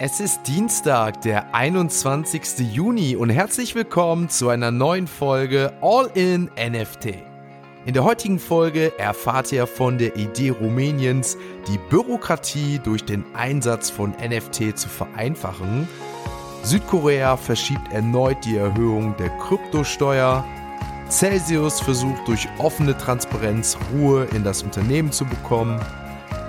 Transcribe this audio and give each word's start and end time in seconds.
Es 0.00 0.18
ist 0.18 0.48
Dienstag, 0.48 1.20
der 1.20 1.54
21. 1.54 2.58
Juni 2.72 3.14
und 3.14 3.30
herzlich 3.30 3.76
willkommen 3.76 4.28
zu 4.28 4.48
einer 4.48 4.72
neuen 4.72 5.06
Folge 5.06 5.72
All 5.80 6.10
in 6.14 6.50
NFT. 6.56 7.14
In 7.86 7.94
der 7.94 8.02
heutigen 8.02 8.40
Folge 8.40 8.92
erfahrt 8.98 9.52
ihr 9.52 9.68
von 9.68 9.96
der 9.96 10.16
Idee 10.16 10.48
Rumäniens, 10.50 11.36
die 11.68 11.78
Bürokratie 11.90 12.80
durch 12.82 13.04
den 13.04 13.24
Einsatz 13.36 13.88
von 13.88 14.10
NFT 14.20 14.76
zu 14.76 14.88
vereinfachen. 14.88 15.88
Südkorea 16.64 17.36
verschiebt 17.36 17.92
erneut 17.92 18.44
die 18.44 18.56
Erhöhung 18.56 19.16
der 19.16 19.30
Kryptosteuer. 19.38 20.44
Celsius 21.08 21.80
versucht 21.80 22.26
durch 22.26 22.48
offene 22.58 22.98
Transparenz 22.98 23.78
Ruhe 23.92 24.26
in 24.32 24.42
das 24.42 24.64
Unternehmen 24.64 25.12
zu 25.12 25.24
bekommen. 25.24 25.78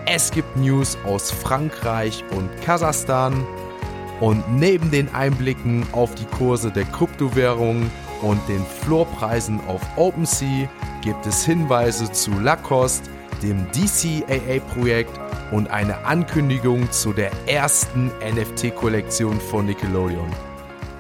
Es 0.08 0.30
gibt 0.30 0.56
News 0.56 0.98
aus 1.04 1.32
Frankreich 1.32 2.24
und 2.38 2.50
Kasachstan. 2.62 3.46
Und 4.22 4.44
neben 4.56 4.92
den 4.92 5.14
Einblicken 5.14 5.86
auf 5.94 6.14
die 6.14 6.26
Kurse 6.26 6.72
der 6.72 6.86
Kryptowährungen 6.86 7.90
und 8.22 8.40
den 8.48 8.64
Floorpreisen 8.82 9.60
auf 9.68 9.82
OpenSea 9.98 10.70
gibt 11.02 11.26
es 11.26 11.44
Hinweise 11.44 12.12
zu 12.12 12.32
Lacoste, 12.40 13.10
dem 13.42 13.66
DCAA-Projekt 13.72 15.20
und 15.52 15.70
eine 15.70 15.98
Ankündigung 16.06 16.90
zu 16.92 17.12
der 17.12 17.32
ersten 17.48 18.12
NFT-Kollektion 18.20 19.42
von 19.42 19.66
Nickelodeon. 19.66 20.32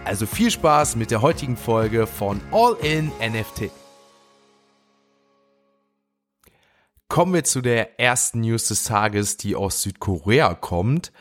Also 0.03 0.25
viel 0.25 0.51
Spaß 0.51 0.95
mit 0.95 1.11
der 1.11 1.21
heutigen 1.21 1.57
Folge 1.57 2.05
von 2.07 2.41
All 2.51 2.75
in 2.81 3.11
NFT. 3.19 3.84
Kommen 7.07 7.35
wir 7.35 7.43
zu 7.43 7.61
der 7.61 7.99
ersten 7.99 8.41
News 8.41 8.67
des 8.67 8.83
Tages, 8.83 9.37
die 9.37 9.55
aus 9.55 9.83
Südkorea 9.83 10.55
kommt. 10.55 11.11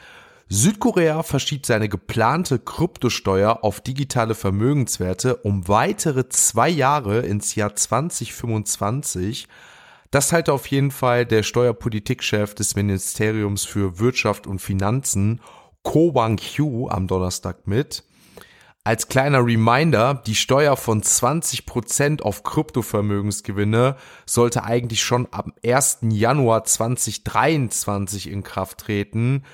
Südkorea 0.48 1.22
verschiebt 1.22 1.66
seine 1.66 1.88
geplante 1.90 2.58
Kryptosteuer 2.58 3.58
auf 3.62 3.80
digitale 3.80 4.34
Vermögenswerte 4.34 5.36
um 5.36 5.68
weitere 5.68 6.28
zwei 6.30 6.70
Jahre 6.70 7.20
ins 7.20 7.54
Jahr 7.54 7.74
2025. 7.74 9.46
Das 10.10 10.28
teilte 10.28 10.52
auf 10.54 10.66
jeden 10.68 10.90
Fall 10.90 11.26
der 11.26 11.42
Steuerpolitikchef 11.42 12.54
des 12.54 12.76
Ministeriums 12.76 13.64
für 13.64 13.98
Wirtschaft 13.98 14.46
und 14.46 14.60
Finanzen, 14.60 15.40
Ko 15.82 16.14
Wang-hyu, 16.14 16.88
am 16.88 17.06
Donnerstag 17.06 17.66
mit. 17.66 18.04
Als 18.86 19.08
kleiner 19.08 19.46
Reminder, 19.46 20.12
die 20.26 20.34
Steuer 20.34 20.76
von 20.76 21.02
20% 21.02 22.20
auf 22.20 22.42
Kryptovermögensgewinne 22.42 23.96
sollte 24.26 24.62
eigentlich 24.64 25.02
schon 25.02 25.26
am 25.30 25.54
1. 25.64 26.00
Januar 26.02 26.64
2023 26.64 28.30
in 28.30 28.42
Kraft 28.42 28.80
treten. 28.80 29.44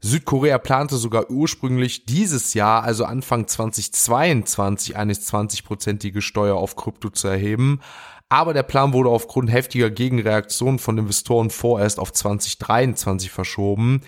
Südkorea 0.00 0.58
plante 0.58 0.96
sogar 0.96 1.28
ursprünglich 1.28 2.06
dieses 2.06 2.54
Jahr, 2.54 2.84
also 2.84 3.04
Anfang 3.04 3.48
2022, 3.48 4.96
eine 4.96 5.14
20-prozentige 5.14 6.20
Steuer 6.20 6.54
auf 6.54 6.76
Krypto 6.76 7.10
zu 7.10 7.26
erheben. 7.26 7.80
Aber 8.28 8.54
der 8.54 8.62
Plan 8.62 8.92
wurde 8.92 9.08
aufgrund 9.08 9.50
heftiger 9.50 9.90
Gegenreaktionen 9.90 10.78
von 10.78 10.98
Investoren 10.98 11.50
vorerst 11.50 11.98
auf 11.98 12.12
2023 12.12 13.32
verschoben. 13.32 14.02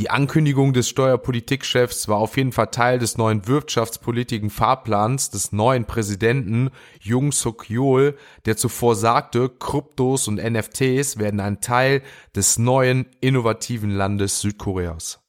Die 0.00 0.08
Ankündigung 0.08 0.72
des 0.72 0.88
Steuerpolitikchefs 0.88 2.08
war 2.08 2.16
auf 2.16 2.38
jeden 2.38 2.52
Fall 2.52 2.68
Teil 2.68 2.98
des 2.98 3.18
neuen 3.18 3.46
wirtschaftspolitischen 3.46 4.48
Fahrplans 4.48 5.28
des 5.28 5.52
neuen 5.52 5.84
Präsidenten 5.84 6.70
Jung 7.02 7.32
Suk 7.32 7.68
Yeol, 7.68 8.16
der 8.46 8.56
zuvor 8.56 8.96
sagte, 8.96 9.50
Kryptos 9.50 10.26
und 10.26 10.42
NFTs 10.42 11.18
werden 11.18 11.38
ein 11.38 11.60
Teil 11.60 12.00
des 12.34 12.58
neuen 12.58 13.08
innovativen 13.20 13.90
Landes 13.90 14.40
Südkoreas. 14.40 15.20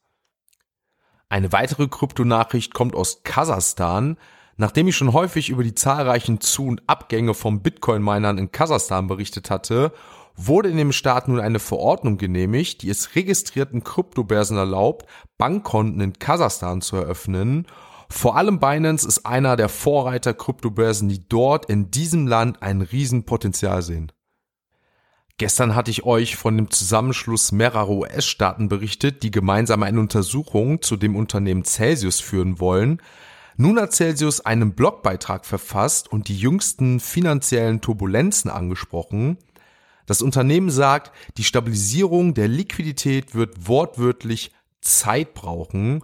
Eine 1.28 1.52
weitere 1.52 1.86
Kryptonachricht 1.88 2.72
kommt 2.72 2.94
aus 2.94 3.24
Kasachstan. 3.24 4.16
Nachdem 4.56 4.88
ich 4.88 4.96
schon 4.96 5.12
häufig 5.12 5.50
über 5.50 5.64
die 5.64 5.74
zahlreichen 5.74 6.40
Zu- 6.40 6.66
und 6.66 6.82
Abgänge 6.86 7.34
von 7.34 7.62
Bitcoin-Minern 7.62 8.38
in 8.38 8.52
Kasachstan 8.52 9.06
berichtet 9.06 9.50
hatte 9.50 9.92
wurde 10.36 10.68
in 10.68 10.76
dem 10.76 10.92
Staat 10.92 11.28
nun 11.28 11.40
eine 11.40 11.58
Verordnung 11.58 12.18
genehmigt, 12.18 12.82
die 12.82 12.90
es 12.90 13.14
registrierten 13.14 13.84
Kryptobörsen 13.84 14.56
erlaubt, 14.56 15.06
Bankkonten 15.38 16.00
in 16.00 16.12
Kasachstan 16.14 16.80
zu 16.80 16.96
eröffnen. 16.96 17.66
Vor 18.08 18.36
allem 18.36 18.58
Binance 18.58 19.06
ist 19.06 19.24
einer 19.24 19.56
der 19.56 19.68
Vorreiter 19.68 20.34
Kryptobörsen, 20.34 21.08
die 21.08 21.26
dort 21.28 21.66
in 21.66 21.90
diesem 21.90 22.26
Land 22.26 22.62
ein 22.62 22.82
Riesenpotenzial 22.82 23.82
sehen. 23.82 24.12
Gestern 25.38 25.74
hatte 25.74 25.90
ich 25.90 26.04
euch 26.04 26.36
von 26.36 26.56
dem 26.56 26.70
Zusammenschluss 26.70 27.52
mehrerer 27.52 27.88
US-Staaten 27.88 28.68
berichtet, 28.68 29.22
die 29.22 29.30
gemeinsam 29.30 29.82
eine 29.82 29.98
Untersuchung 29.98 30.82
zu 30.82 30.96
dem 30.96 31.16
Unternehmen 31.16 31.64
Celsius 31.64 32.20
führen 32.20 32.60
wollen. 32.60 33.00
Nun 33.56 33.80
hat 33.80 33.92
Celsius 33.92 34.40
einen 34.40 34.74
Blogbeitrag 34.74 35.44
verfasst 35.44 36.10
und 36.12 36.28
die 36.28 36.36
jüngsten 36.36 37.00
finanziellen 37.00 37.80
Turbulenzen 37.80 38.50
angesprochen. 38.50 39.38
Das 40.12 40.20
Unternehmen 40.20 40.68
sagt, 40.68 41.10
die 41.38 41.42
Stabilisierung 41.42 42.34
der 42.34 42.46
Liquidität 42.46 43.34
wird 43.34 43.66
wortwörtlich 43.66 44.52
Zeit 44.82 45.32
brauchen. 45.32 46.02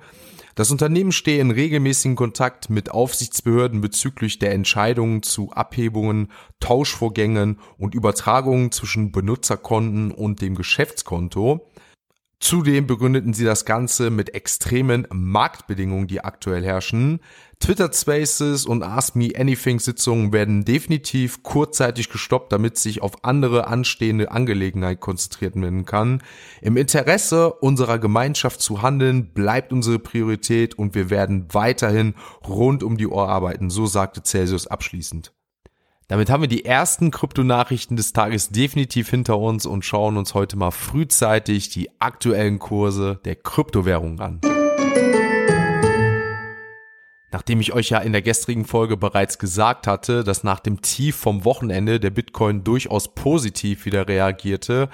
Das 0.54 0.70
Unternehmen 0.70 1.12
stehe 1.12 1.42
in 1.42 1.50
regelmäßigen 1.50 2.16
Kontakt 2.16 2.70
mit 2.70 2.90
Aufsichtsbehörden 2.90 3.82
bezüglich 3.82 4.38
der 4.38 4.52
Entscheidungen 4.52 5.22
zu 5.22 5.52
Abhebungen, 5.52 6.32
Tauschvorgängen 6.58 7.58
und 7.76 7.94
Übertragungen 7.94 8.72
zwischen 8.72 9.12
Benutzerkonten 9.12 10.10
und 10.10 10.40
dem 10.40 10.54
Geschäftskonto. 10.54 11.68
Zudem 12.40 12.86
begründeten 12.86 13.34
sie 13.34 13.44
das 13.44 13.64
Ganze 13.64 14.10
mit 14.10 14.32
extremen 14.32 15.08
Marktbedingungen, 15.12 16.06
die 16.06 16.20
aktuell 16.20 16.64
herrschen. 16.64 17.18
Twitter 17.58 17.92
Spaces 17.92 18.64
und 18.64 18.84
Ask 18.84 19.16
Me 19.16 19.32
Anything 19.36 19.80
Sitzungen 19.80 20.32
werden 20.32 20.64
definitiv 20.64 21.42
kurzzeitig 21.42 22.10
gestoppt, 22.10 22.52
damit 22.52 22.78
sich 22.78 23.02
auf 23.02 23.24
andere 23.24 23.66
anstehende 23.66 24.30
Angelegenheit 24.30 25.00
konzentriert 25.00 25.56
werden 25.56 25.84
kann. 25.84 26.22
Im 26.62 26.76
Interesse 26.76 27.52
unserer 27.54 27.98
Gemeinschaft 27.98 28.60
zu 28.60 28.82
handeln 28.82 29.32
bleibt 29.34 29.72
unsere 29.72 29.98
Priorität 29.98 30.78
und 30.78 30.94
wir 30.94 31.10
werden 31.10 31.48
weiterhin 31.52 32.14
rund 32.46 32.84
um 32.84 32.96
die 32.96 33.08
Uhr 33.08 33.28
arbeiten, 33.28 33.68
so 33.68 33.86
sagte 33.86 34.22
Celsius 34.22 34.68
abschließend. 34.68 35.32
Damit 36.08 36.30
haben 36.30 36.40
wir 36.40 36.48
die 36.48 36.64
ersten 36.64 37.10
Kryptonachrichten 37.10 37.94
des 37.94 38.14
Tages 38.14 38.48
definitiv 38.48 39.10
hinter 39.10 39.38
uns 39.38 39.66
und 39.66 39.84
schauen 39.84 40.16
uns 40.16 40.32
heute 40.32 40.56
mal 40.56 40.70
frühzeitig 40.70 41.68
die 41.68 41.90
aktuellen 42.00 42.58
Kurse 42.58 43.20
der 43.26 43.36
Kryptowährungen 43.36 44.18
an. 44.18 44.40
Nachdem 47.30 47.60
ich 47.60 47.74
euch 47.74 47.90
ja 47.90 47.98
in 47.98 48.12
der 48.12 48.22
gestrigen 48.22 48.64
Folge 48.64 48.96
bereits 48.96 49.38
gesagt 49.38 49.86
hatte, 49.86 50.24
dass 50.24 50.44
nach 50.44 50.60
dem 50.60 50.80
Tief 50.80 51.14
vom 51.14 51.44
Wochenende 51.44 52.00
der 52.00 52.08
Bitcoin 52.08 52.64
durchaus 52.64 53.14
positiv 53.14 53.84
wieder 53.84 54.08
reagierte, 54.08 54.88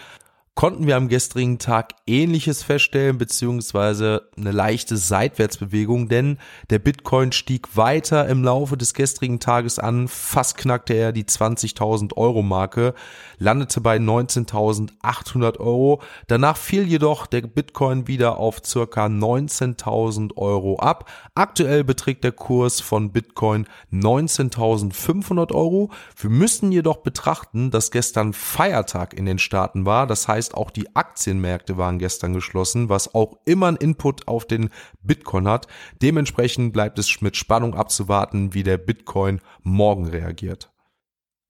konnten 0.55 0.87
wir 0.87 0.97
am 0.97 1.09
gestrigen 1.09 1.59
Tag 1.59 1.95
ähnliches 2.07 2.63
feststellen, 2.63 3.19
beziehungsweise 3.19 4.29
eine 4.37 4.53
leichte 4.53 4.97
Seitwärtsbewegung, 4.97 6.09
denn 6.09 6.39
der 6.71 6.79
Bitcoin 6.79 7.33
stieg 7.33 7.77
weiter 7.77 8.29
im 8.29 8.45
Laufe 8.45 8.77
des 8.77 8.95
gestrigen 8.95 9.41
Tages 9.41 9.81
an, 9.81 10.07
fast 10.07 10.57
knackte 10.57 10.95
er 10.95 11.11
die 11.11 11.25
20.000 11.25 12.17
Euro 12.17 12.43
Marke, 12.43 12.95
landete 13.39 13.81
bei 13.81 13.97
19.800 13.97 15.59
Euro. 15.59 16.01
Danach 16.29 16.57
fiel 16.57 16.85
jedoch 16.85 17.27
der 17.27 17.43
Bitcoin 17.43 18.07
wieder 18.07 18.39
auf 18.39 18.63
circa 18.65 19.07
19.000 19.07 20.37
Euro 20.37 20.79
ab. 20.79 21.11
Aktuell 21.35 21.83
beträgt 21.83 22.23
der 22.23 22.33
Kurs 22.33 22.81
von 22.81 23.11
Bitcoin 23.11 23.67
19.500 23.93 25.53
Euro. 25.53 25.91
Wir 26.17 26.31
müssen 26.31 26.71
jedoch 26.71 26.99
betrachten, 26.99 27.73
dass 27.73 27.91
gestern 27.91 28.33
Feiertag 28.33 29.15
in 29.15 29.27
den 29.27 29.41
Staaten 29.41 29.85
war, 29.85 30.07
das 30.07 30.29
heißt 30.29 30.44
heißt, 30.45 30.55
auch 30.55 30.71
die 30.71 30.95
Aktienmärkte 30.95 31.79
waren 31.79 31.99
gestern 31.99 32.35
geschlossen, 32.35 32.89
was 32.89 33.15
auch 33.15 33.39
immer 33.45 33.69
ein 33.69 33.77
Input 33.77 34.29
auf 34.29 34.47
den 34.47 34.71
Bitcoin 35.03 35.49
hat. 35.49 35.67
Dementsprechend 36.03 36.73
bleibt 36.73 36.99
es 36.99 37.21
mit 37.21 37.37
Spannung 37.37 37.75
abzuwarten, 37.75 38.53
wie 38.55 38.63
der 38.63 38.79
Bitcoin 38.79 39.41
morgen 39.63 40.07
reagiert. 40.07 40.71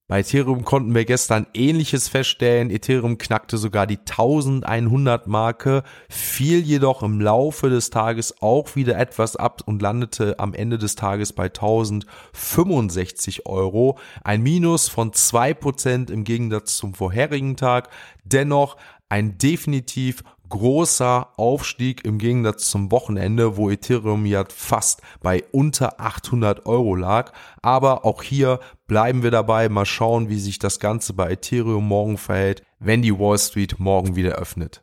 Bei 0.06 0.20
Ethereum 0.20 0.66
konnten 0.66 0.94
wir 0.94 1.06
gestern 1.06 1.46
ähnliches 1.54 2.08
feststellen. 2.08 2.68
Ethereum 2.68 3.16
knackte 3.16 3.56
sogar 3.56 3.86
die 3.86 3.96
1100 3.96 5.26
Marke, 5.26 5.82
fiel 6.10 6.58
jedoch 6.58 7.02
im 7.02 7.22
Laufe 7.22 7.70
des 7.70 7.88
Tages 7.88 8.42
auch 8.42 8.76
wieder 8.76 8.98
etwas 8.98 9.36
ab 9.36 9.62
und 9.64 9.80
landete 9.80 10.38
am 10.38 10.52
Ende 10.52 10.76
des 10.76 10.96
Tages 10.96 11.32
bei 11.32 11.44
1065 11.44 13.46
Euro. 13.46 13.98
Ein 14.22 14.42
Minus 14.42 14.90
von 14.90 15.12
2% 15.12 16.10
im 16.10 16.24
Gegensatz 16.24 16.76
zum 16.76 16.92
vorherigen 16.92 17.56
Tag. 17.56 17.88
Dennoch 18.24 18.76
ein 19.14 19.38
definitiv 19.38 20.24
großer 20.48 21.28
Aufstieg 21.36 22.04
im 22.04 22.18
Gegensatz 22.18 22.68
zum 22.68 22.90
Wochenende, 22.90 23.56
wo 23.56 23.70
Ethereum 23.70 24.26
ja 24.26 24.44
fast 24.48 25.02
bei 25.22 25.44
unter 25.52 26.00
800 26.00 26.66
Euro 26.66 26.96
lag. 26.96 27.32
Aber 27.62 28.04
auch 28.04 28.24
hier 28.24 28.58
bleiben 28.88 29.22
wir 29.22 29.30
dabei. 29.30 29.68
Mal 29.68 29.86
schauen, 29.86 30.30
wie 30.30 30.40
sich 30.40 30.58
das 30.58 30.80
Ganze 30.80 31.12
bei 31.12 31.30
Ethereum 31.30 31.86
morgen 31.86 32.18
verhält, 32.18 32.64
wenn 32.80 33.02
die 33.02 33.16
Wall 33.16 33.38
Street 33.38 33.78
morgen 33.78 34.16
wieder 34.16 34.32
öffnet. 34.32 34.82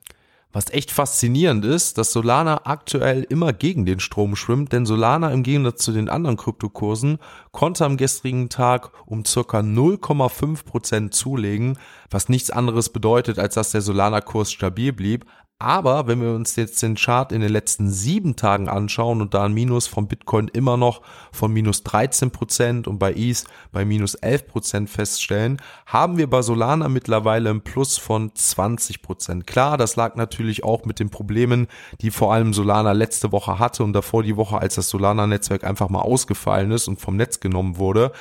Was 0.53 0.69
echt 0.69 0.91
faszinierend 0.91 1.63
ist, 1.63 1.97
dass 1.97 2.11
Solana 2.11 2.61
aktuell 2.65 3.23
immer 3.23 3.53
gegen 3.53 3.85
den 3.85 4.01
Strom 4.01 4.35
schwimmt, 4.35 4.73
denn 4.73 4.85
Solana 4.85 5.31
im 5.31 5.43
Gegensatz 5.43 5.83
zu 5.83 5.93
den 5.93 6.09
anderen 6.09 6.35
Kryptokursen 6.35 7.19
konnte 7.51 7.85
am 7.85 7.95
gestrigen 7.95 8.49
Tag 8.49 8.91
um 9.05 9.23
circa 9.23 9.59
0,5 9.59 10.65
Prozent 10.65 11.13
zulegen, 11.13 11.77
was 12.09 12.27
nichts 12.27 12.51
anderes 12.51 12.89
bedeutet, 12.89 13.39
als 13.39 13.55
dass 13.55 13.71
der 13.71 13.81
Solana-Kurs 13.81 14.51
stabil 14.51 14.91
blieb, 14.91 15.25
aber 15.61 16.07
wenn 16.07 16.21
wir 16.21 16.33
uns 16.33 16.55
jetzt 16.55 16.81
den 16.81 16.95
Chart 16.95 17.31
in 17.31 17.41
den 17.41 17.51
letzten 17.51 17.89
sieben 17.89 18.35
Tagen 18.35 18.67
anschauen 18.67 19.21
und 19.21 19.35
da 19.35 19.43
ein 19.45 19.53
Minus 19.53 19.85
von 19.85 20.07
Bitcoin 20.07 20.47
immer 20.47 20.75
noch 20.75 21.01
von 21.31 21.53
minus 21.53 21.83
13 21.83 22.31
Prozent 22.31 22.87
und 22.87 22.97
bei 22.97 23.13
ETH 23.13 23.43
bei 23.71 23.85
minus 23.85 24.15
11 24.15 24.47
Prozent 24.47 24.89
feststellen, 24.89 25.61
haben 25.85 26.17
wir 26.17 26.27
bei 26.27 26.41
Solana 26.41 26.89
mittlerweile 26.89 27.51
ein 27.51 27.61
Plus 27.61 27.99
von 27.99 28.33
20 28.33 29.03
Prozent. 29.03 29.45
Klar, 29.45 29.77
das 29.77 29.95
lag 29.95 30.15
natürlich 30.15 30.63
auch 30.63 30.85
mit 30.85 30.99
den 30.99 31.11
Problemen, 31.11 31.67
die 32.01 32.09
vor 32.09 32.33
allem 32.33 32.53
Solana 32.53 32.93
letzte 32.93 33.31
Woche 33.31 33.59
hatte 33.59 33.83
und 33.83 33.93
davor 33.93 34.23
die 34.23 34.37
Woche, 34.37 34.57
als 34.57 34.75
das 34.75 34.89
Solana-Netzwerk 34.89 35.63
einfach 35.63 35.89
mal 35.89 36.01
ausgefallen 36.01 36.71
ist 36.71 36.87
und 36.87 36.99
vom 36.99 37.15
Netz 37.15 37.39
genommen 37.39 37.77
wurde. 37.77 38.11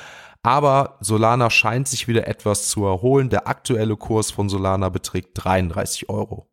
Aber 0.43 0.97
Solana 1.01 1.49
scheint 1.49 1.87
sich 1.87 2.07
wieder 2.07 2.27
etwas 2.27 2.67
zu 2.67 2.85
erholen. 2.85 3.29
Der 3.29 3.47
aktuelle 3.47 3.95
Kurs 3.97 4.29
von 4.29 4.47
Solana 4.47 4.89
beträgt 4.89 5.31
33 5.33 6.09
Euro 6.09 6.50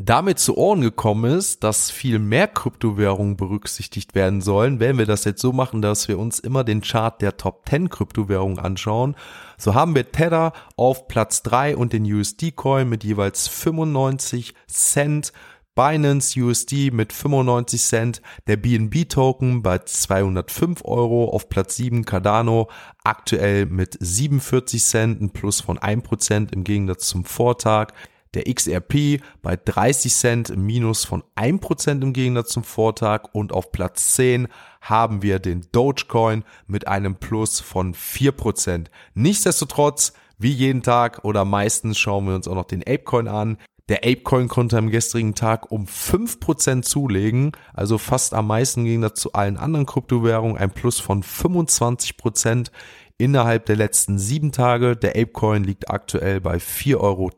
damit 0.00 0.38
zu 0.38 0.56
Ohren 0.56 0.80
gekommen 0.80 1.30
ist, 1.36 1.64
dass 1.64 1.90
viel 1.90 2.20
mehr 2.20 2.46
Kryptowährungen 2.46 3.36
berücksichtigt 3.36 4.14
werden 4.14 4.40
sollen, 4.40 4.78
werden 4.78 4.96
wir 4.96 5.06
das 5.06 5.24
jetzt 5.24 5.40
so 5.40 5.52
machen, 5.52 5.82
dass 5.82 6.06
wir 6.06 6.20
uns 6.20 6.38
immer 6.38 6.62
den 6.62 6.82
Chart 6.82 7.20
der 7.20 7.36
Top 7.36 7.68
10 7.68 7.90
Kryptowährungen 7.90 8.60
anschauen. 8.60 9.16
So 9.56 9.74
haben 9.74 9.96
wir 9.96 10.12
Tether 10.12 10.52
auf 10.76 11.08
Platz 11.08 11.42
3 11.42 11.76
und 11.76 11.92
den 11.92 12.04
USD-Coin 12.04 12.88
mit 12.88 13.02
jeweils 13.02 13.48
95 13.48 14.54
Cent. 14.68 15.32
Binance 15.74 16.40
USD 16.40 16.90
mit 16.90 17.12
95 17.12 17.80
Cent, 17.80 18.22
der 18.48 18.56
BNB 18.56 19.08
Token 19.08 19.62
bei 19.62 19.78
205 19.78 20.84
Euro 20.84 21.28
auf 21.28 21.48
Platz 21.48 21.76
7 21.76 22.04
Cardano 22.04 22.68
aktuell 23.04 23.66
mit 23.66 23.96
47 24.00 24.82
Cent, 24.82 25.20
ein 25.20 25.30
Plus 25.30 25.60
von 25.60 25.78
1% 25.78 26.52
im 26.52 26.64
Gegensatz 26.64 27.06
zum 27.06 27.24
Vortag 27.24 27.92
der 28.34 28.44
XRP 28.52 29.20
bei 29.42 29.56
30 29.56 30.12
Cent 30.14 30.50
im 30.50 30.66
Minus 30.66 31.04
von 31.04 31.22
1% 31.36 32.02
im 32.02 32.12
Gegensatz 32.12 32.50
zum 32.50 32.64
Vortag 32.64 33.30
und 33.32 33.52
auf 33.52 33.72
Platz 33.72 34.14
10 34.14 34.48
haben 34.80 35.22
wir 35.22 35.38
den 35.38 35.66
Dogecoin 35.72 36.44
mit 36.66 36.86
einem 36.88 37.16
Plus 37.16 37.60
von 37.60 37.94
4%. 37.94 38.86
Nichtsdestotrotz, 39.14 40.12
wie 40.38 40.52
jeden 40.52 40.82
Tag 40.82 41.24
oder 41.24 41.44
meistens 41.44 41.98
schauen 41.98 42.26
wir 42.26 42.34
uns 42.34 42.48
auch 42.48 42.54
noch 42.54 42.64
den 42.64 42.82
Apecoin 42.82 43.28
an. 43.28 43.58
Der 43.88 43.98
Apecoin 43.98 44.48
konnte 44.48 44.76
am 44.76 44.90
gestrigen 44.90 45.34
Tag 45.34 45.72
um 45.72 45.86
5% 45.86 46.82
zulegen, 46.82 47.52
also 47.72 47.96
fast 47.96 48.34
am 48.34 48.46
meisten 48.46 48.84
ging 48.84 49.14
zu 49.14 49.32
allen 49.32 49.56
anderen 49.56 49.86
Kryptowährungen, 49.86 50.58
ein 50.58 50.70
Plus 50.70 51.00
von 51.00 51.22
25% 51.22 52.70
innerhalb 53.18 53.66
der 53.66 53.76
letzten 53.76 54.18
sieben 54.18 54.52
Tage. 54.52 54.96
Der 54.96 55.10
Apecoin 55.10 55.64
liegt 55.64 55.90
aktuell 55.90 56.40
bei 56.40 56.56
4,23 56.56 56.96
Euro. 56.96 57.30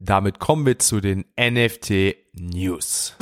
Damit 0.00 0.40
kommen 0.40 0.66
wir 0.66 0.78
zu 0.80 1.00
den 1.00 1.24
NFT 1.38 2.16
News. 2.32 3.16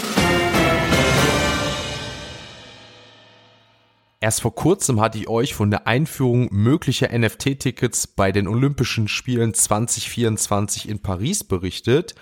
Erst 4.22 4.42
vor 4.42 4.54
kurzem 4.54 5.00
hatte 5.00 5.18
ich 5.18 5.28
euch 5.28 5.54
von 5.54 5.70
der 5.70 5.86
Einführung 5.86 6.48
möglicher 6.52 7.08
NFT-Tickets 7.16 8.06
bei 8.06 8.32
den 8.32 8.48
Olympischen 8.48 9.08
Spielen 9.08 9.54
2024 9.54 10.88
in 10.88 11.00
Paris 11.00 11.42
berichtet. 11.42 12.14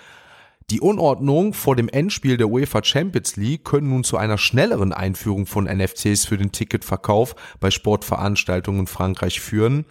Die 0.69 0.81
Unordnung 0.81 1.55
vor 1.55 1.75
dem 1.75 1.89
Endspiel 1.89 2.37
der 2.37 2.47
UEFA 2.47 2.83
Champions 2.83 3.35
League 3.37 3.65
können 3.65 3.89
nun 3.89 4.03
zu 4.03 4.17
einer 4.17 4.37
schnelleren 4.37 4.93
Einführung 4.93 5.47
von 5.47 5.63
NFTs 5.63 6.25
für 6.25 6.37
den 6.37 6.51
Ticketverkauf 6.51 7.35
bei 7.59 7.71
Sportveranstaltungen 7.71 8.81
in 8.81 8.87
Frankreich 8.87 9.39
führen. 9.39 9.85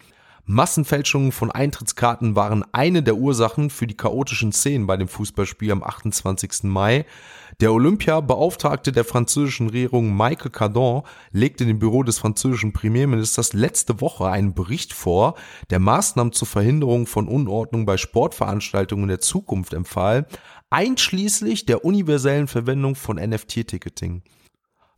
Massenfälschungen 0.51 1.31
von 1.33 1.51
Eintrittskarten 1.51 2.35
waren 2.35 2.65
eine 2.73 3.03
der 3.03 3.17
Ursachen 3.17 3.69
für 3.69 3.87
die 3.87 3.97
chaotischen 3.97 4.53
Szenen 4.53 4.87
bei 4.87 4.97
dem 4.97 5.09
Fußballspiel 5.09 5.73
am 5.73 5.83
28. 5.83 6.63
Mai. 6.63 7.05
Der 7.61 7.73
Olympiabeauftragte 7.73 8.93
der 8.93 9.05
französischen 9.05 9.69
Regierung 9.69 10.17
Michael 10.17 10.51
Cardon 10.51 11.03
legte 11.33 11.67
dem 11.67 11.79
Büro 11.79 12.03
des 12.03 12.19
französischen 12.19 12.73
Premierministers 12.73 13.53
letzte 13.53 14.01
Woche 14.01 14.29
einen 14.29 14.55
Bericht 14.55 14.95
vor, 14.95 15.35
der 15.69 15.81
Maßnahmen 15.81 16.33
zur 16.33 16.49
Verhinderung 16.49 17.07
von 17.07 17.29
Unordnung 17.29 17.85
bei 17.85 17.99
Sportveranstaltungen 17.99 19.09
der 19.09 19.21
Zukunft 19.21 19.75
empfahl, 19.75 20.27
einschließlich 20.71 21.67
der 21.67 21.85
universellen 21.85 22.49
Verwendung 22.49 22.95
von 22.95 23.17
NFT-Ticketing. 23.17 24.23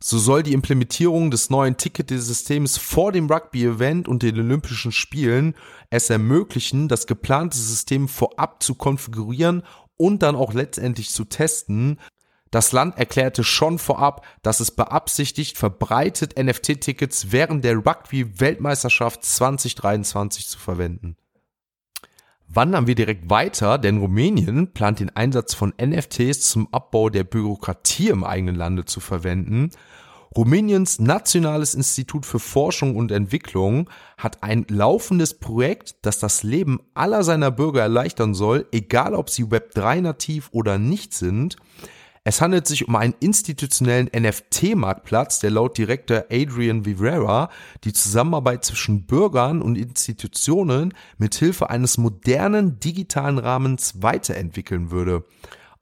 So 0.03 0.17
soll 0.17 0.41
die 0.41 0.53
Implementierung 0.53 1.29
des 1.29 1.51
neuen 1.51 1.77
Ticketsystems 1.77 2.77
vor 2.77 3.11
dem 3.11 3.29
Rugby-Event 3.29 4.07
und 4.07 4.23
den 4.23 4.39
Olympischen 4.39 4.91
Spielen 4.91 5.53
es 5.91 6.09
ermöglichen, 6.09 6.87
das 6.87 7.05
geplante 7.05 7.57
System 7.57 8.07
vorab 8.07 8.63
zu 8.63 8.73
konfigurieren 8.73 9.61
und 9.97 10.23
dann 10.23 10.35
auch 10.35 10.55
letztendlich 10.55 11.11
zu 11.11 11.25
testen. 11.25 11.99
Das 12.49 12.71
Land 12.71 12.97
erklärte 12.97 13.43
schon 13.43 13.77
vorab, 13.77 14.25
dass 14.41 14.59
es 14.59 14.71
beabsichtigt, 14.71 15.59
verbreitet 15.59 16.35
NFT-Tickets 16.35 17.31
während 17.31 17.63
der 17.63 17.77
Rugby-Weltmeisterschaft 17.77 19.23
2023 19.23 20.47
zu 20.47 20.57
verwenden. 20.57 21.15
Wandern 22.53 22.85
wir 22.85 22.95
direkt 22.95 23.29
weiter, 23.29 23.77
denn 23.77 23.99
Rumänien 23.99 24.73
plant 24.73 24.99
den 24.99 25.15
Einsatz 25.15 25.53
von 25.53 25.73
NFTs 25.81 26.41
zum 26.49 26.67
Abbau 26.73 27.09
der 27.09 27.23
Bürokratie 27.23 28.09
im 28.09 28.25
eigenen 28.25 28.55
Lande 28.55 28.83
zu 28.83 28.99
verwenden. 28.99 29.69
Rumäniens 30.35 30.99
Nationales 30.99 31.75
Institut 31.75 32.25
für 32.25 32.39
Forschung 32.39 32.97
und 32.97 33.11
Entwicklung 33.11 33.89
hat 34.17 34.43
ein 34.43 34.65
laufendes 34.69 35.39
Projekt, 35.39 35.95
das 36.01 36.19
das 36.19 36.43
Leben 36.43 36.79
aller 36.93 37.23
seiner 37.23 37.51
Bürger 37.51 37.81
erleichtern 37.81 38.33
soll, 38.33 38.67
egal 38.71 39.13
ob 39.13 39.29
sie 39.29 39.45
Web3 39.45 40.01
nativ 40.01 40.49
oder 40.51 40.77
nicht 40.77 41.13
sind. 41.13 41.55
Es 42.23 42.39
handelt 42.39 42.67
sich 42.67 42.87
um 42.87 42.95
einen 42.95 43.15
institutionellen 43.19 44.07
NFT-Marktplatz, 44.15 45.39
der 45.39 45.49
laut 45.49 45.79
Direktor 45.79 46.25
Adrian 46.29 46.85
Vivera 46.85 47.49
die 47.83 47.93
Zusammenarbeit 47.93 48.63
zwischen 48.63 49.07
Bürgern 49.07 49.59
und 49.59 49.75
Institutionen 49.75 50.93
mit 51.17 51.33
Hilfe 51.33 51.71
eines 51.71 51.97
modernen 51.97 52.79
digitalen 52.79 53.39
Rahmens 53.39 54.03
weiterentwickeln 54.03 54.91
würde. 54.91 55.25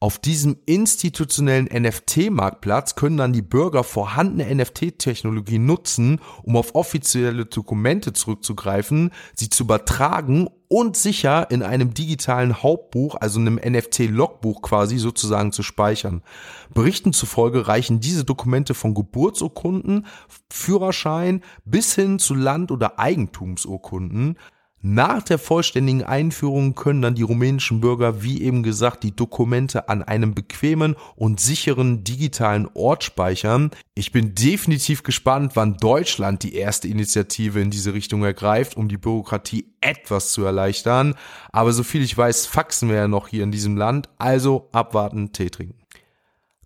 Auf 0.01 0.17
diesem 0.17 0.55
institutionellen 0.65 1.67
NFT-Marktplatz 1.73 2.95
können 2.95 3.17
dann 3.17 3.33
die 3.33 3.41
Bürger 3.41 3.83
vorhandene 3.83 4.55
NFT-Technologie 4.55 5.59
nutzen, 5.59 6.21
um 6.43 6.55
auf 6.55 6.73
offizielle 6.73 7.47
Dokumente 7.47 8.13
zurückzugreifen, 8.13 9.11
sie 9.35 9.49
zu 9.49 9.63
übertragen 9.63 10.47
und 10.69 10.95
sicher 10.95 11.49
in 11.49 11.63
einem 11.63 11.93
digitalen 11.93 12.61
Hauptbuch, 12.61 13.15
also 13.19 13.39
einem 13.39 13.55
NFT-Logbuch 13.55 14.61
quasi 14.61 14.99
sozusagen 14.99 15.51
zu 15.51 15.63
speichern. 15.63 16.21
Berichten 16.73 17.11
zufolge 17.11 17.67
reichen 17.67 17.99
diese 17.99 18.23
Dokumente 18.23 18.75
von 18.75 18.93
Geburtsurkunden, 18.93 20.05
Führerschein 20.49 21.43
bis 21.65 21.95
hin 21.95 22.19
zu 22.19 22.35
Land- 22.35 22.71
oder 22.71 22.99
Eigentumsurkunden. 22.99 24.37
Nach 24.81 25.21
der 25.21 25.39
vollständigen 25.39 26.03
Einführung 26.03 26.73
können 26.73 27.01
dann 27.01 27.15
die 27.15 27.21
rumänischen 27.21 27.81
Bürger, 27.81 28.23
wie 28.23 28.41
eben 28.41 28.63
gesagt, 28.63 29.03
die 29.03 29.13
Dokumente 29.13 29.89
an 29.89 30.03
einem 30.03 30.33
bequemen 30.33 30.95
und 31.17 31.41
sicheren 31.41 32.05
digitalen 32.05 32.69
Ort 32.75 33.03
speichern. 33.03 33.71
Ich 33.93 34.13
bin 34.13 34.35
definitiv 34.35 35.03
gespannt, 35.03 35.51
wann 35.55 35.75
Deutschland 35.75 36.43
die 36.43 36.55
erste 36.55 36.87
Initiative 36.87 37.59
in 37.59 37.71
diese 37.71 37.93
Richtung 37.93 38.23
ergreift, 38.23 38.77
um 38.77 38.87
die 38.87 38.97
Bürokratie 38.97 39.65
etwas 39.81 40.31
zu 40.31 40.45
erleichtern. 40.45 41.15
Aber 41.51 41.73
soviel 41.73 42.01
ich 42.01 42.17
weiß, 42.17 42.45
faxen 42.45 42.87
wir 42.87 42.95
ja 42.95 43.07
noch 43.09 43.27
hier 43.27 43.43
in 43.43 43.51
diesem 43.51 43.75
Land. 43.75 44.07
Also 44.17 44.69
abwarten, 44.71 45.33
Tee 45.33 45.49
trinken. 45.49 45.78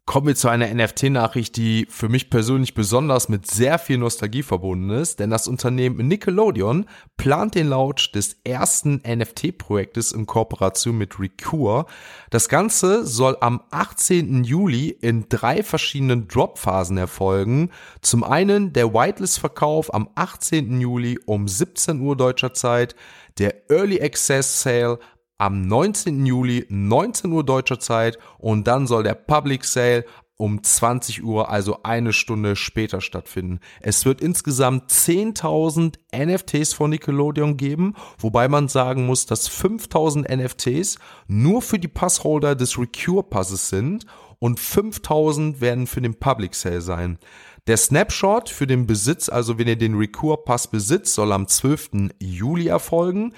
Kommen 0.05 0.27
wir 0.27 0.35
zu 0.35 0.49
einer 0.49 0.67
NFT-Nachricht, 0.67 1.55
die 1.55 1.87
für 1.89 2.09
mich 2.09 2.29
persönlich 2.29 2.73
besonders 2.73 3.29
mit 3.29 3.49
sehr 3.49 3.79
viel 3.79 3.97
Nostalgie 3.97 4.43
verbunden 4.43 4.89
ist, 4.89 5.21
denn 5.21 5.29
das 5.29 5.47
Unternehmen 5.47 6.05
Nickelodeon 6.09 6.87
plant 7.15 7.55
den 7.55 7.69
Launch 7.69 8.11
des 8.11 8.35
ersten 8.43 9.01
NFT-Projektes 9.07 10.11
in 10.11 10.25
Kooperation 10.25 10.97
mit 10.97 11.21
Recure. 11.21 11.85
Das 12.31 12.49
Ganze 12.49 13.05
soll 13.05 13.37
am 13.39 13.61
18. 13.71 14.43
Juli 14.43 14.89
in 14.89 15.29
drei 15.29 15.63
verschiedenen 15.63 16.27
Drop-Phasen 16.27 16.97
erfolgen. 16.97 17.69
Zum 18.01 18.25
einen 18.25 18.73
der 18.73 18.93
Whitelist-Verkauf 18.93 19.93
am 19.93 20.09
18. 20.15 20.81
Juli 20.81 21.17
um 21.25 21.47
17 21.47 22.01
Uhr 22.01 22.17
deutscher 22.17 22.53
Zeit, 22.53 22.93
der 23.37 23.69
Early 23.71 24.01
Access 24.01 24.61
Sale 24.61 24.99
am 25.43 25.67
19. 25.67 26.25
Juli 26.25 26.65
19 26.69 27.29
Uhr 27.33 27.43
deutscher 27.43 27.77
Zeit 27.77 28.17
und 28.37 28.65
dann 28.65 28.87
soll 28.87 29.03
der 29.03 29.15
Public 29.15 29.65
Sale 29.65 30.05
um 30.37 30.63
20 30.63 31.21
Uhr, 31.21 31.49
also 31.49 31.83
eine 31.83 32.13
Stunde 32.13 32.55
später 32.55 33.01
stattfinden. 33.01 33.59
Es 33.81 34.05
wird 34.05 34.21
insgesamt 34.21 34.89
10.000 34.89 35.95
NFTs 36.15 36.73
von 36.73 36.91
Nickelodeon 36.91 37.57
geben, 37.57 37.93
wobei 38.17 38.47
man 38.47 38.69
sagen 38.69 39.05
muss, 39.05 39.25
dass 39.25 39.49
5.000 39.49 40.33
NFTs 40.33 40.97
nur 41.27 41.61
für 41.61 41.77
die 41.77 41.89
Passholder 41.89 42.55
des 42.55 42.79
Recure 42.79 43.23
Passes 43.23 43.67
sind 43.67 44.05
und 44.39 44.61
5.000 44.61 45.59
werden 45.59 45.87
für 45.87 45.99
den 45.99 46.15
Public 46.15 46.55
Sale 46.55 46.79
sein. 46.79 47.19
Der 47.67 47.77
Snapshot 47.77 48.49
für 48.49 48.67
den 48.67 48.87
Besitz, 48.87 49.29
also 49.29 49.57
wenn 49.57 49.69
ihr 49.69 49.77
den 49.77 49.95
Recure 49.95 50.43
Pass 50.43 50.67
besitzt, 50.67 51.13
soll 51.13 51.31
am 51.31 51.47
12. 51.47 52.09
Juli 52.19 52.67
erfolgen. 52.67 53.33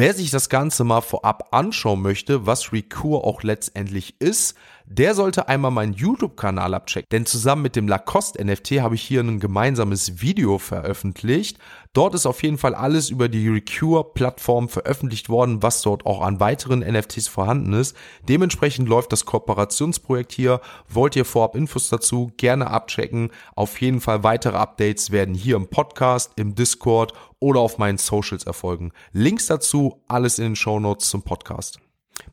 Wer 0.00 0.14
sich 0.14 0.30
das 0.30 0.48
Ganze 0.48 0.82
mal 0.82 1.02
vorab 1.02 1.48
anschauen 1.50 2.00
möchte, 2.00 2.46
was 2.46 2.72
Recure 2.72 3.22
auch 3.22 3.42
letztendlich 3.42 4.18
ist, 4.18 4.56
der 4.90 5.14
sollte 5.14 5.48
einmal 5.48 5.70
meinen 5.70 5.92
YouTube-Kanal 5.92 6.74
abchecken. 6.74 7.06
Denn 7.12 7.24
zusammen 7.24 7.62
mit 7.62 7.76
dem 7.76 7.86
Lacoste 7.86 8.44
NFT 8.44 8.80
habe 8.80 8.96
ich 8.96 9.02
hier 9.02 9.20
ein 9.20 9.38
gemeinsames 9.38 10.20
Video 10.20 10.58
veröffentlicht. 10.58 11.58
Dort 11.92 12.14
ist 12.16 12.26
auf 12.26 12.42
jeden 12.42 12.58
Fall 12.58 12.74
alles 12.74 13.08
über 13.08 13.28
die 13.28 13.48
Recure-Plattform 13.48 14.68
veröffentlicht 14.68 15.28
worden, 15.28 15.62
was 15.62 15.82
dort 15.82 16.06
auch 16.06 16.22
an 16.22 16.40
weiteren 16.40 16.80
NFTs 16.80 17.28
vorhanden 17.28 17.72
ist. 17.72 17.96
Dementsprechend 18.28 18.88
läuft 18.88 19.12
das 19.12 19.24
Kooperationsprojekt 19.24 20.32
hier. 20.32 20.60
Wollt 20.88 21.14
ihr 21.14 21.24
vorab 21.24 21.54
Infos 21.54 21.88
dazu? 21.88 22.32
Gerne 22.36 22.68
abchecken. 22.68 23.30
Auf 23.54 23.80
jeden 23.80 24.00
Fall 24.00 24.24
weitere 24.24 24.56
Updates 24.56 25.12
werden 25.12 25.36
hier 25.36 25.54
im 25.54 25.68
Podcast, 25.68 26.32
im 26.34 26.56
Discord 26.56 27.12
oder 27.38 27.60
auf 27.60 27.78
meinen 27.78 27.98
Socials 27.98 28.44
erfolgen. 28.44 28.90
Links 29.12 29.46
dazu 29.46 30.02
alles 30.08 30.40
in 30.40 30.46
den 30.46 30.56
Show 30.56 30.80
Notes 30.80 31.08
zum 31.10 31.22
Podcast. 31.22 31.80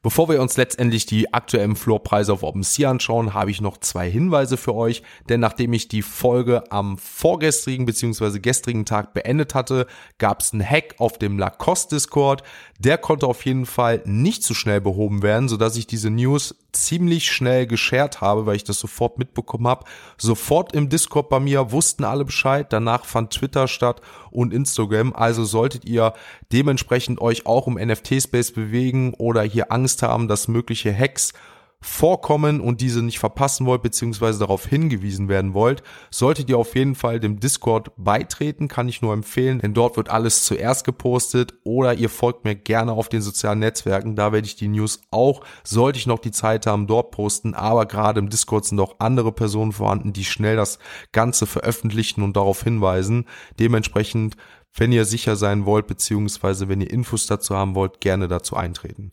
Bevor 0.02 0.30
wir 0.30 0.42
uns 0.42 0.58
letztendlich 0.58 1.06
die 1.06 1.34
aktuellen 1.34 1.76
Floorpreise 1.76 2.34
auf 2.34 2.44
OpenSea 2.44 2.90
anschauen, 2.90 3.34
habe 3.34 3.52
ich 3.52 3.62
noch 3.62 3.78
zwei 3.78 4.10
Hinweise 4.10 4.58
für 4.58 4.76
euch, 4.76 5.04
denn 5.30 5.40
nachdem 5.40 5.74
ich 5.74 5.88
die 5.88 6.02
Folge 6.02 6.72
am 6.72 6.98
vorgestrigen 6.98 7.86
bzw. 7.86 8.40
gestrigen 8.40 8.86
Tag 8.86 9.14
beendet 9.14 9.56
hatte, 9.56 9.88
gab 10.18 10.42
es 10.42 10.54
einen 10.54 10.68
Hack 10.68 10.96
auf 11.00 11.18
dem 11.18 11.38
Lacoste 11.38 11.96
Discord. 11.96 12.44
Der 12.80 12.98
konnte 12.98 13.28
auf 13.28 13.46
jeden 13.46 13.66
Fall 13.66 14.02
nicht 14.06 14.44
so 14.44 14.54
schnell 14.54 14.82
behoben 14.82 15.24
werden, 15.24 15.50
sodass 15.50 15.78
ich 15.78 15.88
diese 15.88 16.10
News 16.10 16.56
ziemlich 16.72 17.32
schnell 17.32 17.66
geshared 17.66 18.22
habe, 18.22 18.46
weil 18.46 18.56
ich 18.56 18.64
das 18.64 18.80
sofort 18.80 19.18
mitbekommen 19.18 19.68
habe. 19.68 19.86
Sofort 20.18 20.74
im 20.74 20.90
Discord 20.90 21.30
bei 21.30 21.40
mir 21.40 21.72
wussten 21.72 22.04
alle 22.04 22.26
Bescheid. 22.26 22.72
Danach 22.72 23.06
fand 23.06 23.34
Twitter 23.34 23.68
statt 23.68 24.02
und 24.38 24.54
Instagram. 24.54 25.14
Also 25.14 25.44
solltet 25.46 25.86
ihr 25.86 26.14
dementsprechend 26.54 27.20
euch 27.20 27.48
auch 27.48 27.68
im 27.68 27.74
NFT-Space 27.74 28.52
bewegen 28.52 29.16
oder 29.16 29.42
hier 29.42 29.72
Angst 29.72 30.04
haben, 30.04 30.28
dass 30.28 30.48
mögliche 30.48 30.96
Hacks 30.96 31.34
vorkommen 31.80 32.60
und 32.60 32.82
diese 32.82 33.04
nicht 33.04 33.20
verpassen 33.20 33.68
wollt, 33.68 33.84
beziehungsweise 33.84 34.40
darauf 34.40 34.66
hingewiesen 34.66 35.30
werden 35.30 35.54
wollt, 35.54 35.84
solltet 36.10 36.50
ihr 36.50 36.58
auf 36.58 36.76
jeden 36.76 36.96
Fall 36.96 37.20
dem 37.20 37.40
Discord 37.40 37.92
beitreten, 37.98 38.68
kann 38.68 38.90
ich 38.90 39.04
nur 39.04 39.14
empfehlen, 39.14 39.60
denn 39.60 39.76
dort 39.76 39.96
wird 39.96 40.10
alles 40.10 40.44
zuerst 40.44 40.86
gepostet 40.86 41.54
oder 41.64 41.94
ihr 41.94 42.10
folgt 42.10 42.46
mir 42.46 42.56
gerne 42.56 42.94
auf 42.94 43.10
den 43.10 43.22
sozialen 43.22 43.60
Netzwerken, 43.60 44.16
da 44.16 44.32
werde 44.32 44.48
ich 44.48 44.56
die 44.56 44.70
News 44.70 45.02
auch, 45.12 45.42
sollte 45.64 46.00
ich 46.00 46.08
noch 46.08 46.20
die 46.20 46.32
Zeit 46.32 46.66
haben, 46.66 46.88
dort 46.88 47.12
posten, 47.12 47.54
aber 47.54 47.86
gerade 47.86 48.20
im 48.20 48.30
Discord 48.30 48.66
sind 48.66 48.80
auch 48.80 48.96
andere 48.98 49.32
Personen 49.32 49.72
vorhanden, 49.72 50.14
die 50.14 50.26
schnell 50.26 50.56
das 50.56 50.80
Ganze 51.12 51.46
veröffentlichen 51.46 52.24
und 52.24 52.36
darauf 52.36 52.64
hinweisen. 52.64 53.26
Dementsprechend 53.60 54.36
wenn 54.80 54.92
ihr 54.92 55.06
sicher 55.06 55.36
sein 55.36 55.66
wollt, 55.66 55.88
beziehungsweise 55.88 56.70
wenn 56.70 56.82
ihr 56.82 56.92
Infos 56.92 57.26
dazu 57.26 57.56
haben 57.56 57.74
wollt, 57.74 58.00
gerne 58.00 58.28
dazu 58.28 58.56
eintreten. 58.56 59.12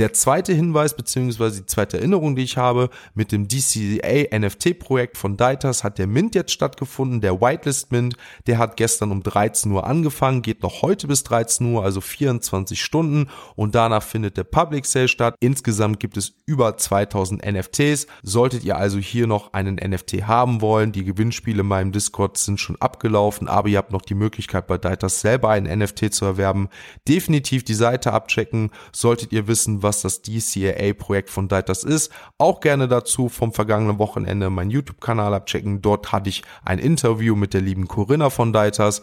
Der 0.00 0.12
zweite 0.12 0.52
Hinweis 0.52 0.96
beziehungsweise 0.96 1.60
die 1.60 1.66
zweite 1.66 1.98
Erinnerung, 1.98 2.34
die 2.34 2.42
ich 2.42 2.56
habe, 2.56 2.90
mit 3.14 3.30
dem 3.30 3.46
DCA 3.46 4.36
NFT-Projekt 4.36 5.16
von 5.16 5.36
Deitas 5.36 5.84
hat 5.84 5.98
der 5.98 6.08
Mint 6.08 6.34
jetzt 6.34 6.50
stattgefunden, 6.50 7.20
der 7.20 7.40
Whitelist 7.40 7.92
Mint, 7.92 8.16
der 8.48 8.58
hat 8.58 8.76
gestern 8.76 9.12
um 9.12 9.22
13 9.22 9.70
Uhr 9.70 9.86
angefangen, 9.86 10.42
geht 10.42 10.64
noch 10.64 10.82
heute 10.82 11.06
bis 11.06 11.22
13 11.22 11.72
Uhr, 11.72 11.84
also 11.84 12.00
24 12.00 12.82
Stunden 12.82 13.28
und 13.54 13.76
danach 13.76 14.02
findet 14.02 14.36
der 14.36 14.42
Public 14.42 14.84
Sale 14.84 15.06
statt. 15.06 15.36
Insgesamt 15.38 16.00
gibt 16.00 16.16
es 16.16 16.34
über 16.44 16.76
2000 16.76 17.46
NFTs. 17.46 18.08
Solltet 18.24 18.64
ihr 18.64 18.76
also 18.76 18.98
hier 18.98 19.28
noch 19.28 19.52
einen 19.52 19.76
NFT 19.76 20.26
haben 20.26 20.60
wollen, 20.60 20.90
die 20.90 21.04
Gewinnspiele 21.04 21.60
in 21.60 21.68
meinem 21.68 21.92
Discord 21.92 22.36
sind 22.36 22.58
schon 22.58 22.74
abgelaufen, 22.80 23.46
aber 23.46 23.68
ihr 23.68 23.78
habt 23.78 23.92
noch 23.92 24.02
die 24.02 24.16
Möglichkeit 24.16 24.66
bei 24.66 24.76
Deitas 24.76 25.20
selber 25.20 25.50
einen 25.50 25.78
NFT 25.78 26.12
zu 26.12 26.24
erwerben. 26.24 26.68
Definitiv 27.06 27.62
die 27.62 27.74
Seite 27.74 28.12
abchecken, 28.12 28.70
solltet 28.92 29.32
ihr 29.32 29.46
wissen, 29.46 29.83
was 29.84 30.02
das 30.02 30.22
DCAA-Projekt 30.22 31.30
von 31.30 31.46
Deitas 31.46 31.84
ist. 31.84 32.10
Auch 32.38 32.58
gerne 32.58 32.88
dazu 32.88 33.28
vom 33.28 33.52
vergangenen 33.52 34.00
Wochenende 34.00 34.50
meinen 34.50 34.72
YouTube-Kanal 34.72 35.32
abchecken. 35.32 35.80
Dort 35.80 36.10
hatte 36.10 36.28
ich 36.28 36.42
ein 36.64 36.80
Interview 36.80 37.36
mit 37.36 37.54
der 37.54 37.60
lieben 37.60 37.86
Corinna 37.86 38.30
von 38.30 38.52
Deitas 38.52 39.00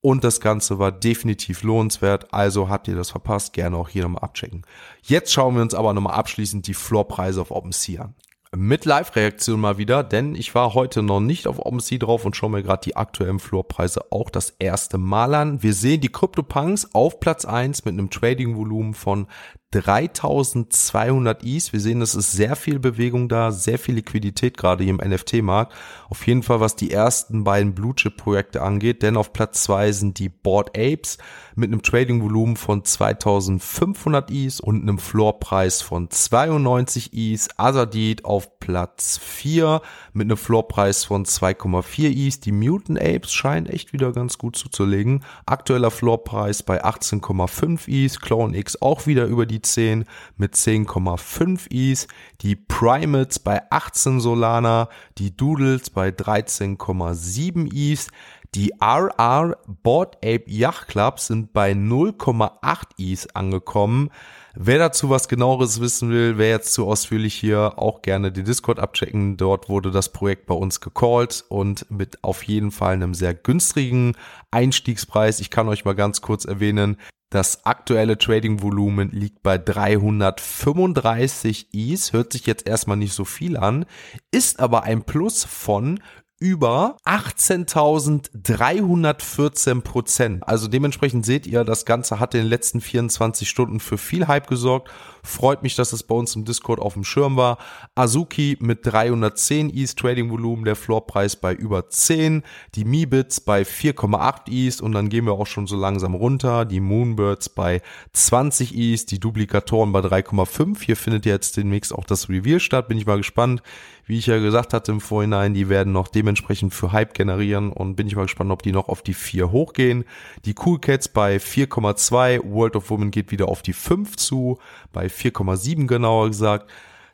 und 0.00 0.24
das 0.24 0.40
Ganze 0.40 0.80
war 0.80 0.90
definitiv 0.90 1.62
lohnenswert. 1.62 2.34
Also 2.34 2.68
habt 2.68 2.88
ihr 2.88 2.96
das 2.96 3.12
verpasst, 3.12 3.52
gerne 3.52 3.76
auch 3.76 3.88
hier 3.88 4.02
nochmal 4.02 4.24
abchecken. 4.24 4.66
Jetzt 5.02 5.32
schauen 5.32 5.54
wir 5.54 5.62
uns 5.62 5.74
aber 5.74 5.94
nochmal 5.94 6.14
abschließend 6.14 6.66
die 6.66 6.74
Floorpreise 6.74 7.40
auf 7.40 7.52
OpenSea 7.52 8.02
an 8.02 8.14
mit 8.54 8.84
Live-Reaktion 8.84 9.58
mal 9.58 9.78
wieder, 9.78 10.04
denn 10.04 10.34
ich 10.34 10.54
war 10.54 10.74
heute 10.74 11.02
noch 11.02 11.20
nicht 11.20 11.46
auf 11.46 11.58
OpenSea 11.58 11.98
drauf 11.98 12.26
und 12.26 12.36
schaue 12.36 12.50
mir 12.50 12.62
gerade 12.62 12.82
die 12.84 12.96
aktuellen 12.96 13.38
Floorpreise 13.38 14.12
auch 14.12 14.28
das 14.28 14.50
erste 14.58 14.98
Mal 14.98 15.34
an. 15.34 15.62
Wir 15.62 15.72
sehen 15.72 16.02
die 16.02 16.12
CryptoPunks 16.12 16.94
auf 16.94 17.18
Platz 17.18 17.46
eins 17.46 17.86
mit 17.86 17.94
einem 17.94 18.10
Trading-Volumen 18.10 18.92
von 18.92 19.26
3200 19.72 21.42
Is. 21.42 21.72
Wir 21.72 21.80
sehen, 21.80 22.02
es 22.02 22.14
ist 22.14 22.32
sehr 22.32 22.56
viel 22.56 22.78
Bewegung 22.78 23.28
da, 23.28 23.50
sehr 23.50 23.78
viel 23.78 23.96
Liquidität 23.96 24.56
gerade 24.56 24.84
hier 24.84 24.92
im 24.92 25.10
NFT-Markt. 25.10 25.72
Auf 26.08 26.26
jeden 26.26 26.42
Fall, 26.42 26.60
was 26.60 26.76
die 26.76 26.90
ersten 26.90 27.42
beiden 27.44 27.74
Blue 27.74 27.94
Chip 27.94 28.16
Projekte 28.16 28.62
angeht, 28.62 29.02
denn 29.02 29.16
auf 29.16 29.32
Platz 29.32 29.62
zwei 29.64 29.92
sind 29.92 30.18
die 30.18 30.28
Board 30.28 30.76
Apes 30.76 31.18
mit 31.54 31.70
einem 31.70 31.82
Trading-Volumen 31.82 32.56
von 32.56 32.84
2500 32.84 34.30
Is 34.30 34.60
und 34.60 34.82
einem 34.82 34.98
Floorpreis 34.98 35.82
von 35.82 36.10
92 36.10 37.12
Is. 37.14 37.48
Azadid 37.56 38.24
auf 38.24 38.58
Platz 38.60 39.18
vier 39.18 39.82
mit 40.12 40.26
einem 40.26 40.36
Floorpreis 40.36 41.04
von 41.04 41.24
2,4 41.24 42.10
Is. 42.10 42.40
Die 42.40 42.52
Mutant 42.52 43.00
Apes 43.00 43.32
scheinen 43.32 43.66
echt 43.66 43.92
wieder 43.92 44.12
ganz 44.12 44.38
gut 44.38 44.56
zuzulegen. 44.56 45.24
Aktueller 45.46 45.90
Floorpreis 45.90 46.62
bei 46.62 46.84
18,5 46.84 47.88
Is. 47.88 48.20
Clone 48.20 48.56
X 48.56 48.80
auch 48.80 49.06
wieder 49.06 49.26
über 49.26 49.46
die 49.46 49.61
10 49.62 50.04
mit 50.36 50.54
10,5 50.54 51.70
Is. 51.70 52.08
Die 52.40 52.56
Primates 52.56 53.38
bei 53.38 53.62
18 53.70 54.20
Solana. 54.20 54.88
Die 55.18 55.36
Doodles 55.36 55.90
bei 55.90 56.08
13,7 56.08 57.72
Is. 57.72 58.08
Die 58.54 58.74
RR 58.82 59.56
Board 59.66 60.16
Ape 60.16 60.44
Yacht 60.46 60.88
Club 60.88 61.20
sind 61.20 61.54
bei 61.54 61.72
0,8 61.72 62.82
Is 62.98 63.34
angekommen. 63.34 64.10
Wer 64.54 64.78
dazu 64.78 65.08
was 65.08 65.28
genaueres 65.28 65.80
wissen 65.80 66.10
will, 66.10 66.36
wer 66.36 66.50
jetzt 66.50 66.74
zu 66.74 66.86
ausführlich 66.86 67.34
hier, 67.34 67.78
auch 67.78 68.02
gerne 68.02 68.30
den 68.30 68.44
Discord 68.44 68.78
abchecken. 68.78 69.38
Dort 69.38 69.70
wurde 69.70 69.90
das 69.90 70.10
Projekt 70.10 70.44
bei 70.44 70.54
uns 70.54 70.80
gecallt 70.80 71.46
und 71.48 71.90
mit 71.90 72.22
auf 72.22 72.42
jeden 72.42 72.70
Fall 72.70 72.92
einem 72.92 73.14
sehr 73.14 73.32
günstigen 73.32 74.14
Einstiegspreis. 74.50 75.40
Ich 75.40 75.48
kann 75.48 75.68
euch 75.68 75.86
mal 75.86 75.94
ganz 75.94 76.20
kurz 76.20 76.44
erwähnen, 76.44 76.98
das 77.32 77.64
aktuelle 77.64 78.18
Trading-Volumen 78.18 79.10
liegt 79.10 79.42
bei 79.42 79.56
335 79.56 81.68
Is, 81.72 82.12
hört 82.12 82.32
sich 82.32 82.44
jetzt 82.46 82.68
erstmal 82.68 82.98
nicht 82.98 83.14
so 83.14 83.24
viel 83.24 83.56
an, 83.56 83.86
ist 84.30 84.60
aber 84.60 84.82
ein 84.82 85.02
Plus 85.02 85.44
von 85.44 86.00
über 86.38 86.98
18.314 87.06 89.80
Prozent. 89.80 90.46
Also 90.46 90.68
dementsprechend 90.68 91.24
seht 91.24 91.46
ihr, 91.46 91.64
das 91.64 91.86
Ganze 91.86 92.20
hat 92.20 92.34
in 92.34 92.42
den 92.42 92.48
letzten 92.48 92.82
24 92.82 93.48
Stunden 93.48 93.80
für 93.80 93.96
viel 93.96 94.26
Hype 94.26 94.48
gesorgt. 94.48 94.90
Freut 95.24 95.62
mich, 95.62 95.76
dass 95.76 95.92
es 95.92 96.02
bei 96.02 96.16
uns 96.16 96.34
im 96.34 96.44
Discord 96.44 96.80
auf 96.80 96.94
dem 96.94 97.04
Schirm 97.04 97.36
war. 97.36 97.58
Azuki 97.94 98.56
mit 98.60 98.80
310 98.82 99.70
East 99.70 99.98
Trading 99.98 100.30
Volumen, 100.30 100.64
der 100.64 100.74
Floorpreis 100.74 101.36
bei 101.36 101.54
über 101.54 101.88
10. 101.88 102.42
Die 102.74 102.84
Meebits 102.84 103.40
bei 103.40 103.62
4,8 103.62 104.50
East 104.50 104.82
und 104.82 104.92
dann 104.92 105.08
gehen 105.08 105.24
wir 105.24 105.34
auch 105.34 105.46
schon 105.46 105.68
so 105.68 105.76
langsam 105.76 106.14
runter. 106.14 106.64
Die 106.64 106.80
Moonbirds 106.80 107.50
bei 107.50 107.82
20 108.12 108.74
East, 108.74 109.12
die 109.12 109.20
Duplikatoren 109.20 109.92
bei 109.92 110.00
3,5. 110.00 110.82
Hier 110.82 110.96
findet 110.96 111.24
jetzt 111.24 111.56
demnächst 111.56 111.94
auch 111.94 112.04
das 112.04 112.28
Reveal 112.28 112.58
statt. 112.58 112.88
Bin 112.88 112.98
ich 112.98 113.06
mal 113.06 113.18
gespannt, 113.18 113.62
wie 114.06 114.18
ich 114.18 114.26
ja 114.26 114.38
gesagt 114.38 114.72
hatte 114.72 114.92
im 114.92 115.00
Vorhinein, 115.00 115.54
die 115.54 115.68
werden 115.68 115.92
noch 115.92 116.08
dementsprechend 116.08 116.74
für 116.74 116.92
Hype 116.92 117.14
generieren 117.14 117.70
und 117.70 117.94
bin 117.94 118.08
ich 118.08 118.16
mal 118.16 118.22
gespannt, 118.22 118.50
ob 118.50 118.62
die 118.62 118.72
noch 118.72 118.88
auf 118.88 119.02
die 119.02 119.14
4 119.14 119.52
hochgehen. 119.52 120.04
Die 120.44 120.54
Cool 120.64 120.80
Cats 120.80 121.08
bei 121.08 121.36
4,2, 121.36 122.40
World 122.44 122.76
of 122.76 122.90
Women 122.90 123.10
geht 123.10 123.30
wieder 123.30 123.48
auf 123.48 123.62
die 123.62 123.72
5 123.72 124.16
zu, 124.16 124.58
bei 124.92 125.08
4,7 125.12 125.86
genauer 125.86 126.28
gesagt. 126.28 126.70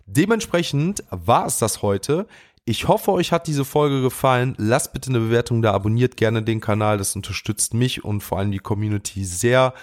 Dementsprechend 0.06 1.04
war 1.10 1.46
es 1.46 1.58
das 1.58 1.82
heute. 1.82 2.26
Ich 2.64 2.86
hoffe, 2.86 3.12
euch 3.12 3.32
hat 3.32 3.46
diese 3.46 3.64
Folge 3.64 4.02
gefallen. 4.02 4.54
Lasst 4.58 4.92
bitte 4.92 5.10
eine 5.10 5.20
Bewertung 5.20 5.62
da, 5.62 5.72
abonniert 5.72 6.16
gerne 6.16 6.42
den 6.42 6.60
Kanal, 6.60 6.98
das 6.98 7.16
unterstützt 7.16 7.74
mich 7.74 8.04
und 8.04 8.22
vor 8.22 8.38
allem 8.38 8.50
die 8.50 8.58
Community 8.58 9.24
sehr. 9.24 9.74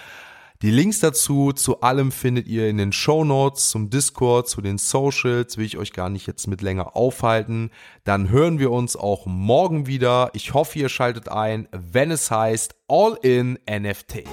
Die 0.62 0.72
Links 0.72 1.00
dazu, 1.00 1.52
zu 1.52 1.82
allem 1.82 2.12
findet 2.12 2.48
ihr 2.48 2.70
in 2.70 2.78
den 2.78 2.94
Show 2.94 3.26
Notes, 3.26 3.70
zum 3.70 3.90
Discord, 3.90 4.48
zu 4.48 4.62
den 4.62 4.78
Socials, 4.78 5.58
will 5.58 5.66
ich 5.66 5.78
euch 5.78 5.92
gar 5.92 6.10
nicht 6.10 6.28
jetzt 6.28 6.48
mit 6.48 6.62
länger 6.62 6.96
aufhalten. 6.96 7.72
Dann 8.04 8.30
hören 8.30 8.58
wir 8.58 8.72
uns 8.72 8.96
auch 8.96 9.26
morgen 9.26 9.86
wieder. 9.86 10.30
Ich 10.34 10.54
hoffe, 10.54 10.80
ihr 10.80 10.90
schaltet 10.90 11.28
ein, 11.28 11.68
wenn 11.72 12.10
es 12.10 12.32
heißt 12.32 12.74
All 12.88 13.18
in 13.22 13.60
NFT. 13.70 14.24